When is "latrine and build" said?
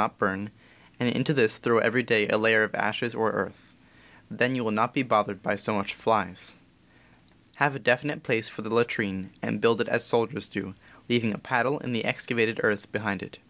8.74-9.78